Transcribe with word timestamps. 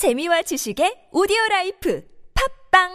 재미와 0.00 0.40
지식의 0.40 1.12
오디오 1.12 1.36
life 1.50 2.02
팟빵 2.72 2.88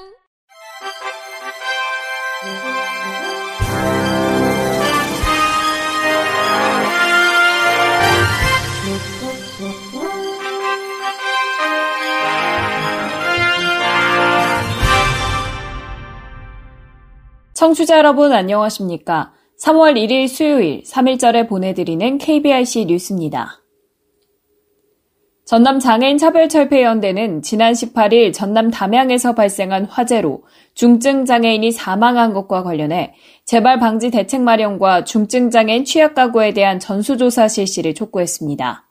청취자 17.53 17.99
여러분 17.99 18.33
안녕하십니까? 18.33 19.31
3월 19.61 19.93
1일 19.93 20.27
수요일 20.27 20.81
3일절에 20.81 21.47
보내드리는 21.47 22.17
KBIC 22.17 22.85
뉴스입니다. 22.85 23.64
전남 25.45 25.79
장애인 25.79 26.17
차별철폐연대는 26.17 27.43
지난 27.43 27.73
18일 27.73 28.33
전남 28.33 28.71
담양에서 28.71 29.35
발생한 29.35 29.85
화재로 29.85 30.41
중증 30.73 31.25
장애인이 31.25 31.71
사망한 31.71 32.33
것과 32.33 32.63
관련해 32.63 33.13
재발 33.45 33.77
방지 33.77 34.09
대책 34.09 34.41
마련과 34.41 35.03
중증 35.03 35.51
장애인 35.51 35.85
취약 35.85 36.15
가구에 36.15 36.53
대한 36.53 36.79
전수조사 36.79 37.47
실시를 37.47 37.93
촉구했습니다. 37.93 38.89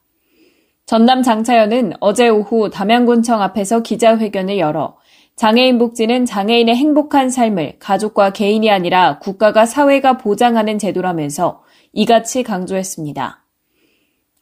전남 0.86 1.24
장차연은 1.24 1.94
어제 1.98 2.28
오후 2.28 2.70
담양군청 2.70 3.42
앞에서 3.42 3.82
기자회견을 3.82 4.60
열어 4.60 4.96
장애인 5.34 5.78
복지는 5.78 6.24
장애인의 6.24 6.76
행복한 6.76 7.30
삶을 7.30 7.80
가족과 7.80 8.32
개인이 8.32 8.70
아니라 8.70 9.18
국가가 9.18 9.66
사회가 9.66 10.18
보장하는 10.18 10.78
제도라면서 10.78 11.64
이같이 11.92 12.44
강조했습니다. 12.44 13.43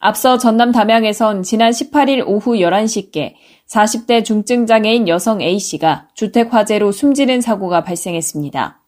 앞서 0.05 0.37
전남 0.37 0.73
담양에선 0.73 1.43
지난 1.43 1.71
18일 1.71 2.27
오후 2.27 2.55
11시께 2.55 3.35
40대 3.69 4.25
중증장애인 4.25 5.07
여성 5.07 5.41
A씨가 5.41 6.09
주택 6.13 6.53
화재로 6.53 6.91
숨지는 6.91 7.39
사고가 7.39 7.85
발생했습니다. 7.85 8.81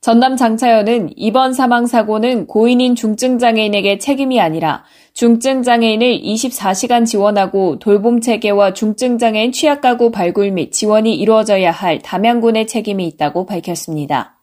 전남 0.00 0.36
장차연은 0.36 1.10
이번 1.14 1.52
사망 1.52 1.86
사고는 1.86 2.48
고인인 2.48 2.96
중증장애인에게 2.96 3.98
책임이 3.98 4.40
아니라 4.40 4.82
중증장애인을 5.12 6.22
24시간 6.22 7.06
지원하고 7.06 7.78
돌봄 7.78 8.20
체계와 8.20 8.72
중증장애인 8.72 9.52
취약가구 9.52 10.10
발굴 10.10 10.50
및 10.50 10.72
지원이 10.72 11.14
이루어져야 11.14 11.70
할 11.70 12.00
담양군의 12.00 12.66
책임이 12.66 13.06
있다고 13.06 13.46
밝혔습니다. 13.46 14.40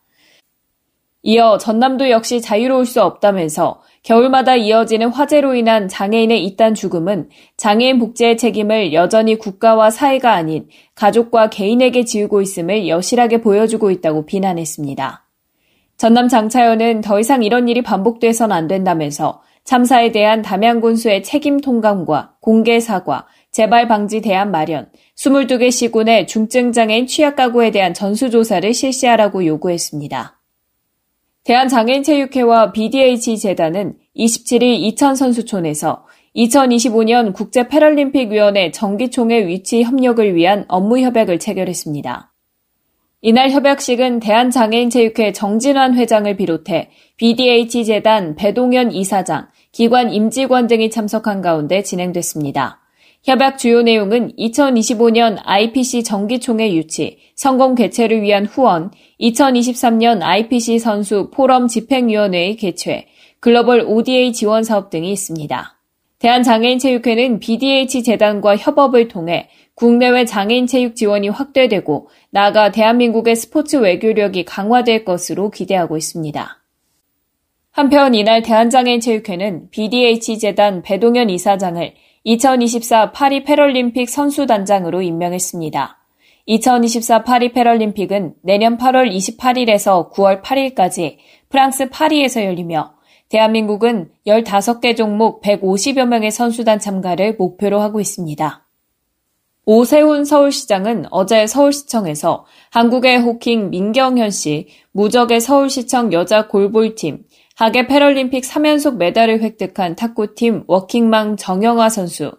이어 1.24 1.58
전남도 1.58 2.10
역시 2.10 2.42
자유로울 2.42 2.86
수 2.86 3.02
없다면서 3.04 3.82
겨울마다 4.04 4.56
이어지는 4.56 5.10
화재로 5.10 5.54
인한 5.54 5.88
장애인의 5.88 6.44
잇단 6.46 6.74
죽음은 6.74 7.30
장애인 7.58 8.00
복지의 8.00 8.38
책임을 8.38 8.94
여전히 8.94 9.38
국가와 9.38 9.92
사회가 9.92 10.34
아닌 10.34 10.68
가족과 10.96 11.50
개인에게 11.50 12.06
지우고 12.06 12.42
있음을 12.42 12.88
여실하게 12.88 13.42
보여주고 13.42 13.92
있다고 13.92 14.26
비난했습니다. 14.26 15.28
전남 15.98 16.28
장차연은 16.30 17.02
더 17.02 17.20
이상 17.20 17.44
이런 17.44 17.70
일이 17.70 17.84
반복돼선 17.84 18.52
안 18.52 18.68
된다면서 18.68 19.44
참사에 19.64 20.12
대한 20.12 20.42
담양 20.42 20.82
군수의 20.82 21.22
책임 21.22 21.60
통감과 21.60 22.38
공개 22.42 22.80
사과, 22.80 23.28
재발 23.52 23.88
방지 23.88 24.22
대안 24.22 24.50
마련, 24.50 24.90
22개 25.16 25.70
시군의 25.72 26.26
중증장애인 26.26 27.06
취약 27.06 27.36
가구에 27.36 27.70
대한 27.70 27.94
전수조사를 27.94 28.74
실시하라고 28.74 29.46
요구했습니다. 29.46 30.41
대한장애인체육회와 31.44 32.72
BDH 32.72 33.40
재단은 33.40 33.96
27일 34.16 34.64
이천선수촌에서 34.64 36.06
2025년 36.36 37.34
국제패럴림픽위원회 37.34 38.72
정기총회 38.72 39.48
위치 39.48 39.84
협력을 39.84 40.36
위한 40.36 40.66
업무 40.68 41.00
협약을 41.00 41.40
체결했습니다. 41.40 42.32
이날 43.22 43.52
협약식은 43.52 44.20
대한장애인체육회 44.20 45.32
정진환 45.32 45.96
회장을 45.96 46.36
비롯해 46.38 46.90
BDH 47.18 47.86
재단 47.86 48.36
배동현 48.36 48.92
이사장, 48.92 49.48
기관 49.72 50.12
임직원 50.12 50.68
등이 50.68 50.90
참석한 50.90 51.42
가운데 51.42 51.84
진행됐습니다. 51.84 52.81
협약 53.24 53.60
주요 53.60 53.84
내용은 53.84 54.32
2025년 54.36 55.40
IPC 55.44 56.04
정기총회 56.04 56.74
유치, 56.74 57.20
성공 57.36 57.76
개최를 57.76 58.24
위한 58.24 58.48
후원, 58.48 58.90
2023년 59.20 60.24
IPC 60.24 60.80
선수 60.80 61.30
포럼 61.32 61.68
집행위원회의 61.68 62.56
개최, 62.56 63.06
글로벌 63.40 63.86
ODA 63.86 64.34
지원 64.34 64.64
사업 64.64 64.90
등이 64.90 65.12
있습니다. 65.12 65.78
대한장애인체육회는 66.18 67.40
BDH 67.40 68.04
재단과 68.04 68.58
협업을 68.58 69.08
통해 69.08 69.50
국내외 69.76 70.26
장애인 70.26 70.66
체육 70.66 70.96
지원이 70.96 71.30
확대되고 71.30 72.10
나아가 72.32 72.72
대한민국의 72.72 73.36
스포츠 73.36 73.78
외교력이 73.78 74.46
강화될 74.46 75.06
것으로 75.06 75.52
기대하고 75.52 75.98
있습니다. 75.98 76.58
한편 77.72 78.16
이날 78.16 78.42
대한장애인체육회는 78.42 79.70
BDH 79.70 80.40
재단 80.40 80.82
배동현 80.82 81.30
이사장을 81.30 81.94
2024 82.24 83.12
파리 83.14 83.44
패럴림픽 83.44 84.08
선수단장으로 84.08 85.02
임명했습니다. 85.02 85.98
2024 86.46 87.24
파리 87.24 87.52
패럴림픽은 87.52 88.36
내년 88.44 88.78
8월 88.78 89.12
28일에서 89.12 90.12
9월 90.12 90.44
8일까지 90.44 91.18
프랑스 91.50 91.90
파리에서 91.90 92.46
열리며 92.46 92.94
대한민국은 93.30 94.12
15개 94.28 94.96
종목 94.96 95.42
150여 95.42 96.06
명의 96.06 96.32
선수단 96.32 96.80
참가를 96.80 97.38
목표로 97.38 97.80
하고 97.80 98.00
있습니다. 98.00 98.68
오세훈 99.66 100.26
서울시장은 100.26 101.06
어제 101.12 101.48
서울시청에서 101.48 102.46
한국의 102.72 103.20
호킹 103.20 103.70
민경현 103.70 104.32
씨, 104.32 104.68
무적의 104.92 105.40
서울시청 105.40 106.14
여자 106.14 106.48
골볼팀, 106.48 107.24
하계 107.56 107.86
패럴림픽 107.86 108.44
3연속 108.44 108.98
메달을 108.98 109.42
획득한 109.42 109.96
탁구팀 109.96 110.64
워킹망 110.68 111.38
정영화 111.38 111.90
선수, 111.90 112.32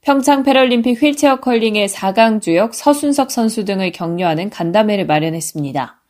평창 0.00 0.42
패럴림픽 0.42 1.02
휠체어 1.02 1.36
컬링의 1.40 1.88
4강 1.88 2.40
주역 2.40 2.74
서순석 2.74 3.30
선수 3.30 3.64
등을 3.64 3.92
격려하는 3.92 4.48
간담회를 4.48 5.06
마련했습니다. 5.06 6.00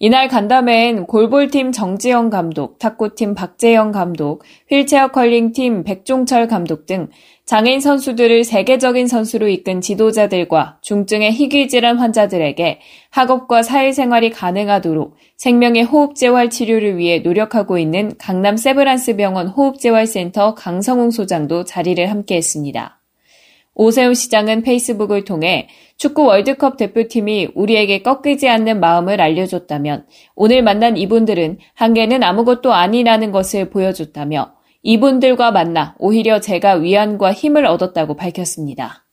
이날 0.00 0.28
간담회엔 0.28 1.06
골볼팀 1.06 1.72
정지영 1.72 2.30
감독, 2.30 2.78
탁구팀 2.78 3.34
박재영 3.34 3.90
감독, 3.90 4.44
휠체어 4.70 5.08
컬링팀 5.08 5.82
백종철 5.82 6.46
감독 6.46 6.86
등 6.86 7.08
장애인 7.48 7.80
선수들을 7.80 8.44
세계적인 8.44 9.06
선수로 9.06 9.48
이끈 9.48 9.80
지도자들과 9.80 10.80
중증의 10.82 11.32
희귀질환 11.32 11.96
환자들에게 11.96 12.78
학업과 13.08 13.62
사회생활이 13.62 14.28
가능하도록 14.28 15.16
생명의 15.38 15.84
호흡재활 15.84 16.50
치료를 16.50 16.98
위해 16.98 17.20
노력하고 17.20 17.78
있는 17.78 18.12
강남 18.18 18.58
세브란스 18.58 19.16
병원 19.16 19.48
호흡재활센터 19.48 20.56
강성웅 20.56 21.10
소장도 21.10 21.64
자리를 21.64 22.10
함께했습니다. 22.10 23.00
오세훈 23.74 24.12
시장은 24.12 24.60
페이스북을 24.60 25.24
통해 25.24 25.68
축구 25.96 26.24
월드컵 26.24 26.76
대표팀이 26.76 27.52
우리에게 27.54 28.02
꺾이지 28.02 28.46
않는 28.46 28.78
마음을 28.78 29.22
알려줬다면 29.22 30.04
오늘 30.34 30.62
만난 30.62 30.98
이분들은 30.98 31.60
한계는 31.72 32.22
아무것도 32.22 32.74
아니라는 32.74 33.32
것을 33.32 33.70
보여줬다며 33.70 34.57
이분들과 34.88 35.50
만나 35.50 35.94
오히려 35.98 36.40
제가 36.40 36.76
위안과 36.76 37.34
힘을 37.34 37.66
얻었다고 37.66 38.14
밝혔습니다. 38.16 39.04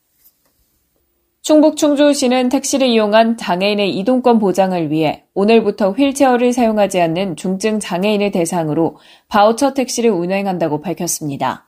충북 1.41 1.75
충주시는 1.75 2.47
택시를 2.47 2.87
이용한 2.87 3.35
장애인의 3.35 3.97
이동권 3.97 4.39
보장을 4.39 4.89
위해 4.89 5.25
오늘부터 5.33 5.91
휠체어를 5.91 6.53
사용하지 6.53 7.01
않는 7.01 7.35
중증 7.35 7.81
장애인을 7.81 8.31
대상으로 8.31 8.95
바우처 9.27 9.73
택시를 9.73 10.11
운행한다고 10.11 10.79
밝혔습니다. 10.79 11.65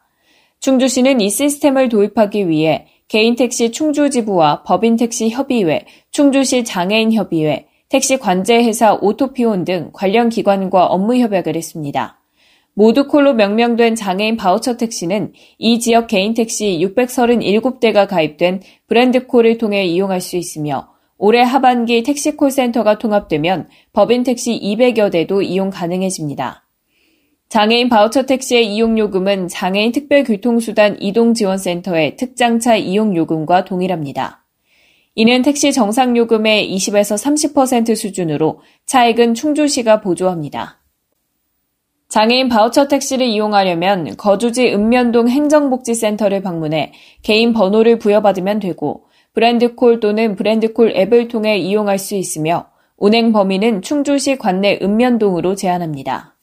충주시는 0.61 1.19
이 1.19 1.29
시스템을 1.29 1.89
도입하기 1.89 2.47
위해 2.47 2.87
개인택시 3.09 3.73
충주지부와 3.73 4.63
법인택시 4.63 5.31
협의회, 5.31 5.85
충주시 6.11 6.63
장애인협의회, 6.63 7.67
택시 7.89 8.17
관제회사 8.17 8.99
오토피온 9.01 9.65
등 9.65 9.89
관련 9.91 10.29
기관과 10.29 10.85
업무 10.85 11.17
협약을 11.17 11.57
했습니다. 11.57 12.16
모두콜로 12.77 13.33
명명된 13.33 13.95
장애인 13.95 14.37
바우처 14.37 14.77
택시는 14.77 15.33
이 15.57 15.79
지역 15.79 16.05
개인 16.05 16.35
택시 16.35 16.77
637대가 16.79 18.07
가입된 18.07 18.61
브랜드콜을 18.85 19.57
통해 19.57 19.83
이용할 19.83 20.21
수 20.21 20.37
있으며 20.37 20.89
올해 21.17 21.41
하반기 21.41 22.03
택시 22.03 22.37
콜센터가 22.37 22.99
통합되면 22.99 23.67
법인 23.93 24.21
택시 24.21 24.59
200여 24.61 25.11
대도 25.11 25.41
이용 25.41 25.71
가능해집니다. 25.71 26.67
장애인 27.49 27.89
바우처 27.89 28.27
택시의 28.27 28.71
이용 28.71 28.99
요금은 28.99 29.47
장애인 29.47 29.91
특별교통수단 29.91 30.97
이동지원센터의 31.01 32.15
특장차 32.15 32.75
이용 32.75 33.15
요금과 33.15 33.65
동일합니다. 33.65 34.45
이는 35.15 35.41
택시 35.41 35.73
정상 35.73 36.15
요금의 36.15 36.71
20에서 36.75 37.55
30% 37.55 37.95
수준으로 37.95 38.59
차액은 38.85 39.33
충주시가 39.33 40.01
보조합니다. 40.01 40.79
장애인 42.09 42.47
바우처 42.47 42.87
택시를 42.87 43.27
이용하려면 43.27 44.15
거주지 44.15 44.73
읍면동 44.73 45.27
행정복지센터를 45.27 46.41
방문해 46.41 46.93
개인 47.21 47.51
번호를 47.53 47.99
부여받으면 47.99 48.59
되고 48.59 49.07
브랜드콜 49.33 49.99
또는 49.99 50.35
브랜드콜 50.35 50.95
앱을 50.95 51.27
통해 51.27 51.57
이용할 51.57 51.99
수 51.99 52.15
있으며 52.15 52.67
운행 52.97 53.31
범위는 53.31 53.81
충주시 53.81 54.37
관내 54.37 54.79
읍면동으로 54.81 55.55
제한합니다. 55.55 56.35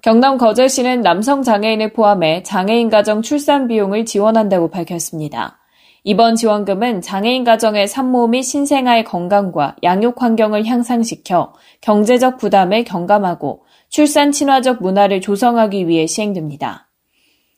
경남 0.00 0.38
거제시는 0.38 1.00
남성 1.00 1.42
장애인을 1.42 1.92
포함해 1.92 2.42
장애인 2.42 2.90
가정 2.90 3.22
출산 3.22 3.68
비용을 3.68 4.04
지원한다고 4.04 4.70
밝혔습니다. 4.70 5.58
이번 6.04 6.36
지원금은 6.36 7.00
장애인 7.00 7.44
가정의 7.44 7.88
산모 7.88 8.28
및 8.28 8.42
신생아의 8.42 9.04
건강과 9.04 9.76
양육 9.82 10.22
환경을 10.22 10.66
향상시켜 10.66 11.54
경제적 11.80 12.36
부담을 12.36 12.84
경감하고 12.84 13.64
출산 13.88 14.32
친화적 14.32 14.82
문화를 14.82 15.20
조성하기 15.20 15.88
위해 15.88 16.06
시행됩니다. 16.06 16.90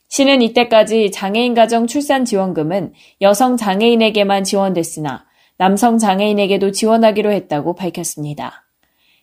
시는 0.09 0.41
이때까지 0.41 1.11
장애인 1.11 1.53
가정 1.53 1.87
출산 1.87 2.25
지원금은 2.25 2.93
여성 3.21 3.57
장애인에게만 3.57 4.43
지원됐으나 4.43 5.25
남성 5.57 5.97
장애인에게도 5.97 6.71
지원하기로 6.71 7.31
했다고 7.31 7.75
밝혔습니다. 7.75 8.65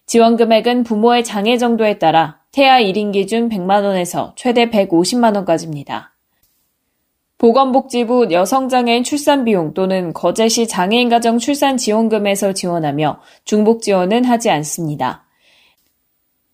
지원 0.06 0.36
금액은 0.36 0.82
부모의 0.84 1.24
장애 1.24 1.56
정도에 1.56 1.98
따라 1.98 2.40
태아 2.52 2.80
1인 2.80 3.12
기준 3.12 3.48
100만원에서 3.48 4.34
최대 4.36 4.68
150만원까지입니다. 4.68 6.10
보건복지부 7.38 8.28
여성장애인 8.30 9.02
출산비용 9.02 9.74
또는 9.74 10.12
거제시 10.12 10.68
장애인 10.68 11.08
가정 11.08 11.38
출산 11.38 11.76
지원금에서 11.76 12.52
지원하며 12.52 13.20
중복 13.44 13.82
지원은 13.82 14.24
하지 14.24 14.50
않습니다. 14.50 15.23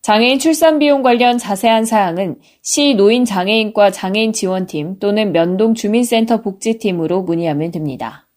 장애인 0.01 0.39
출산 0.39 0.79
비용 0.79 1.03
관련 1.03 1.37
자세한 1.37 1.85
사항은 1.85 2.37
시 2.63 2.95
노인 2.95 3.23
장애인과 3.23 3.91
장애인 3.91 4.33
지원팀 4.33 4.97
또는 4.97 5.31
면동 5.31 5.75
주민센터 5.75 6.41
복지팀으로 6.41 7.21
문의하면 7.21 7.69
됩니다. 7.71 8.27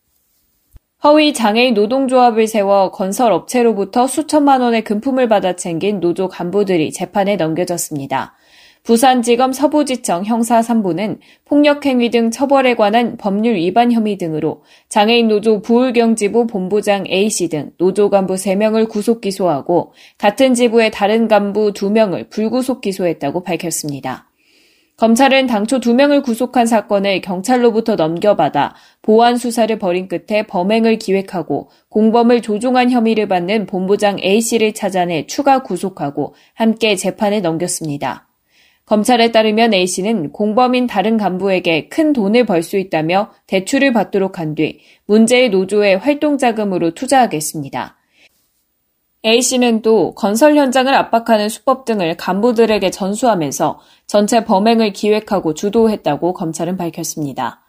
허위 1.02 1.32
장애인 1.32 1.74
노동조합을 1.74 2.46
세워 2.46 2.90
건설 2.90 3.32
업체로부터 3.32 4.06
수천만 4.06 4.60
원의 4.60 4.84
금품을 4.84 5.28
받아 5.28 5.54
챙긴 5.56 6.00
노조 6.00 6.28
간부들이 6.28 6.92
재판에 6.92 7.36
넘겨졌습니다. 7.36 8.34
부산지검 8.84 9.54
서부지청 9.54 10.24
형사 10.26 10.60
3부는 10.60 11.18
폭력행위 11.46 12.10
등 12.10 12.30
처벌에 12.30 12.74
관한 12.74 13.16
법률 13.16 13.54
위반 13.54 13.90
혐의 13.90 14.18
등으로 14.18 14.62
장애인 14.90 15.28
노조 15.28 15.62
부울경지부 15.62 16.46
본부장 16.46 17.06
A씨 17.08 17.48
등 17.48 17.70
노조 17.78 18.10
간부 18.10 18.34
3명을 18.34 18.90
구속 18.90 19.22
기소하고 19.22 19.94
같은 20.18 20.52
지부의 20.52 20.90
다른 20.90 21.28
간부 21.28 21.72
2명을 21.72 22.28
불구속 22.28 22.82
기소했다고 22.82 23.42
밝혔습니다. 23.42 24.28
검찰은 24.98 25.46
당초 25.46 25.80
두 25.80 25.94
명을 25.94 26.20
구속한 26.20 26.66
사건을 26.66 27.22
경찰로부터 27.22 27.96
넘겨받아 27.96 28.74
보안 29.00 29.38
수사를 29.38 29.76
벌인 29.78 30.08
끝에 30.08 30.42
범행을 30.42 30.98
기획하고 30.98 31.70
공범을 31.88 32.42
조종한 32.42 32.90
혐의를 32.90 33.28
받는 33.28 33.64
본부장 33.64 34.18
A씨를 34.20 34.74
찾아내 34.74 35.26
추가 35.26 35.62
구속하고 35.62 36.34
함께 36.52 36.96
재판에 36.96 37.40
넘겼습니다. 37.40 38.28
검찰에 38.86 39.32
따르면 39.32 39.72
A씨는 39.72 40.32
공범인 40.32 40.86
다른 40.86 41.16
간부에게 41.16 41.88
큰 41.88 42.12
돈을 42.12 42.44
벌 42.44 42.62
수 42.62 42.76
있다며 42.76 43.30
대출을 43.46 43.92
받도록 43.92 44.38
한 44.38 44.54
뒤 44.54 44.80
문제의 45.06 45.48
노조의 45.50 45.98
활동 45.98 46.36
자금으로 46.38 46.92
투자하겠습니다. 46.92 47.96
A씨는 49.24 49.80
또 49.80 50.14
건설 50.14 50.54
현장을 50.56 50.92
압박하는 50.92 51.48
수법 51.48 51.86
등을 51.86 52.18
간부들에게 52.18 52.90
전수하면서 52.90 53.80
전체 54.06 54.44
범행을 54.44 54.92
기획하고 54.92 55.54
주도했다고 55.54 56.34
검찰은 56.34 56.76
밝혔습니다. 56.76 57.63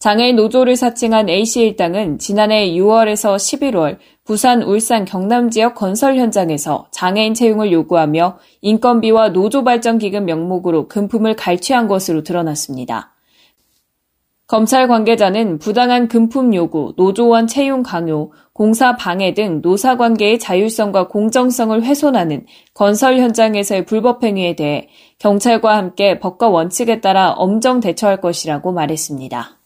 장애인 0.00 0.36
노조를 0.36 0.76
사칭한 0.76 1.28
A씨 1.28 1.60
일당은 1.60 2.16
지난해 2.16 2.70
6월에서 2.70 3.36
11월 3.36 3.98
부산, 4.24 4.62
울산, 4.62 5.04
경남 5.04 5.50
지역 5.50 5.74
건설 5.74 6.16
현장에서 6.16 6.86
장애인 6.90 7.34
채용을 7.34 7.70
요구하며 7.70 8.38
인건비와 8.62 9.28
노조 9.34 9.62
발전 9.62 9.98
기금 9.98 10.24
명목으로 10.24 10.88
금품을 10.88 11.36
갈취한 11.36 11.86
것으로 11.86 12.22
드러났습니다. 12.22 13.12
검찰 14.46 14.88
관계자는 14.88 15.58
부당한 15.58 16.08
금품 16.08 16.54
요구, 16.54 16.94
노조원 16.96 17.46
채용 17.46 17.82
강요, 17.82 18.30
공사 18.54 18.96
방해 18.96 19.34
등 19.34 19.60
노사 19.60 19.98
관계의 19.98 20.38
자율성과 20.38 21.08
공정성을 21.08 21.82
훼손하는 21.82 22.46
건설 22.72 23.18
현장에서의 23.18 23.84
불법 23.84 24.24
행위에 24.24 24.56
대해 24.56 24.88
경찰과 25.18 25.76
함께 25.76 26.18
법과 26.18 26.48
원칙에 26.48 27.02
따라 27.02 27.32
엄정 27.32 27.80
대처할 27.80 28.22
것이라고 28.22 28.72
말했습니다. 28.72 29.59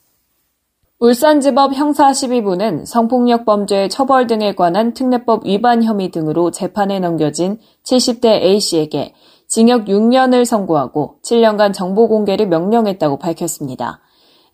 울산지법 1.01 1.75
형사 1.75 2.13
12부는 2.13 2.87
성폭력 2.87 3.45
범죄 3.45 3.89
처벌 3.89 4.29
등에 4.29 4.55
관한 4.55 4.95
특례법 4.95 5.45
위반 5.45 5.83
혐의 5.83 6.13
등으로 6.13 6.53
재판에 6.53 7.01
넘겨진 7.01 7.59
70대 7.83 8.27
A씨에게 8.27 9.13
징역 9.49 9.87
6년을 9.87 10.45
선고하고 10.45 11.17
7년간 11.25 11.75
정보 11.75 12.07
공개를 12.07 12.47
명령했다고 12.47 13.19
밝혔습니다. 13.19 14.03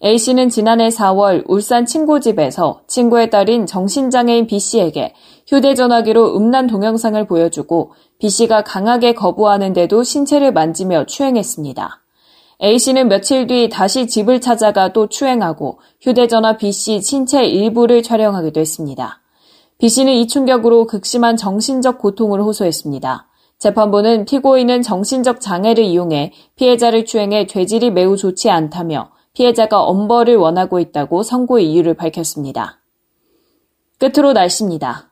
A씨는 0.02 0.48
지난해 0.48 0.88
4월 0.88 1.44
울산 1.46 1.84
친구 1.84 2.20
집에서 2.20 2.81
친구의 2.87 3.28
딸인 3.28 3.66
정신장애인 3.66 4.46
B씨에게 4.46 5.12
휴대전화기로 5.46 6.38
음란 6.38 6.69
동영상을 6.69 7.22
보여주고 7.26 7.92
B씨가 8.19 8.64
강하게 8.64 9.12
거부하는데도 9.12 10.02
신체를 10.02 10.54
만지며 10.54 11.04
추행했습니다. 11.04 12.00
A씨는 12.62 13.08
며칠 13.08 13.46
뒤 13.46 13.68
다시 13.70 14.06
집을 14.06 14.40
찾아가 14.40 14.92
또 14.92 15.06
추행하고 15.06 15.80
휴대전화 16.00 16.58
B씨 16.58 17.00
신체 17.00 17.44
일부를 17.44 18.02
촬영하기도 18.02 18.60
했습니다. 18.60 19.20
B씨는 19.78 20.12
이 20.12 20.26
충격으로 20.26 20.86
극심한 20.86 21.38
정신적 21.38 21.98
고통을 21.98 22.42
호소했습니다. 22.42 23.28
재판부는 23.58 24.26
피고인은 24.26 24.82
정신적 24.82 25.40
장애를 25.40 25.84
이용해 25.84 26.32
피해자를 26.56 27.06
추행해 27.06 27.46
죄질이 27.46 27.90
매우 27.90 28.16
좋지 28.16 28.50
않다며 28.50 29.10
피해자가 29.32 29.82
엄벌을 29.82 30.36
원하고 30.36 30.80
있다고 30.80 31.22
선고의 31.22 31.70
이유를 31.70 31.94
밝혔습니다. 31.94 32.80
끝으로 33.98 34.32
날씨입니다. 34.32 35.09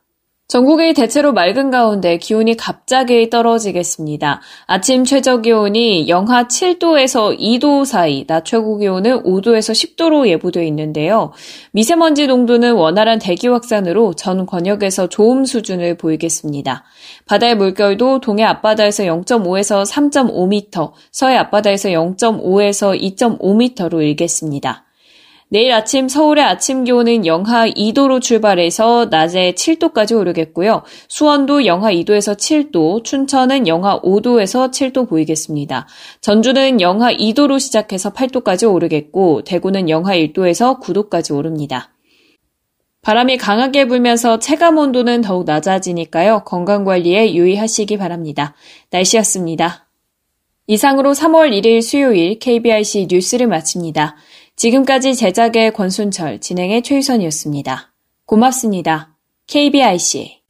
전국이 0.49 0.95
대체로 0.95 1.31
맑은 1.31 1.69
가운데 1.69 2.17
기온이 2.17 2.57
갑자기 2.57 3.29
떨어지겠습니다. 3.29 4.41
아침 4.65 5.05
최저 5.05 5.41
기온이 5.41 6.09
영하 6.09 6.47
7도에서 6.47 7.37
2도 7.39 7.85
사이, 7.85 8.25
낮 8.25 8.45
최고 8.45 8.79
기온은 8.79 9.21
5도에서 9.21 9.95
10도로 9.95 10.27
예보되어 10.27 10.63
있는데요. 10.63 11.33
미세먼지 11.71 12.25
농도는 12.25 12.73
원활한 12.73 13.19
대기 13.19 13.47
확산으로 13.47 14.15
전 14.15 14.47
권역에서 14.47 15.07
좋음 15.07 15.45
수준을 15.45 15.97
보이겠습니다. 15.97 16.83
바다의 17.27 17.55
물결도 17.55 18.21
동해 18.21 18.43
앞바다에서 18.43 19.03
0.5에서 19.03 19.85
3.5m, 19.85 20.93
서해 21.11 21.37
앞바다에서 21.37 21.89
0.5에서 21.89 22.99
2.5m로 22.99 24.01
일겠습니다. 24.01 24.88
내일 25.51 25.71
아침 25.71 26.07
서울의 26.07 26.43
아침 26.43 26.83
기온은 26.83 27.25
영하 27.25 27.67
2도로 27.67 28.21
출발해서 28.21 29.07
낮에 29.09 29.53
7도까지 29.53 30.15
오르겠고요. 30.15 30.83
수원도 31.07 31.65
영하 31.65 31.91
2도에서 31.91 32.37
7도, 32.37 33.03
춘천은 33.03 33.67
영하 33.67 33.99
5도에서 33.99 34.69
7도 34.69 35.09
보이겠습니다. 35.09 35.87
전주는 36.21 36.81
영하 36.81 37.11
2도로 37.11 37.59
시작해서 37.59 38.13
8도까지 38.13 38.71
오르겠고, 38.71 39.41
대구는 39.43 39.89
영하 39.89 40.15
1도에서 40.15 40.79
9도까지 40.81 41.35
오릅니다. 41.35 41.95
바람이 43.01 43.37
강하게 43.37 43.87
불면서 43.87 44.37
체감 44.37 44.77
온도는 44.77 45.21
더욱 45.21 45.45
낮아지니까요. 45.45 46.43
건강 46.45 46.83
관리에 46.83 47.33
유의하시기 47.33 47.97
바랍니다. 47.97 48.53
날씨였습니다. 48.91 49.87
이상으로 50.67 51.13
3월 51.13 51.49
1일 51.49 51.81
수요일 51.81 52.37
KBIC 52.37 53.07
뉴스를 53.09 53.47
마칩니다. 53.47 54.15
지금까지 54.59 55.15
제작의 55.15 55.71
권순철, 55.71 56.41
진행의 56.41 56.83
최유선이었습니다. 56.83 57.93
고맙습니다. 58.25 59.15
KBIC 59.47 60.41